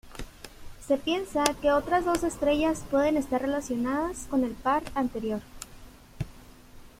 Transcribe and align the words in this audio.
Se 0.87 0.97
piensa 0.97 1.43
que 1.61 1.71
otras 1.71 2.05
dos 2.05 2.23
estrellas 2.23 2.83
pueden 2.89 3.17
estar 3.17 3.39
relacionadas 3.39 4.25
con 4.31 4.43
el 4.43 4.53
par 4.53 4.81
anterior. 4.95 5.41